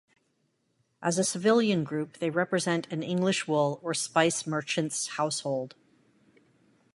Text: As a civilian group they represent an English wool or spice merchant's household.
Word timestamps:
As 1.03 1.19
a 1.19 1.23
civilian 1.23 1.83
group 1.83 2.17
they 2.17 2.31
represent 2.31 2.87
an 2.91 3.03
English 3.03 3.47
wool 3.47 3.79
or 3.83 3.93
spice 3.93 4.47
merchant's 4.47 5.09
household. 5.09 5.75